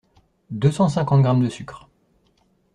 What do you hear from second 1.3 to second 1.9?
de sucre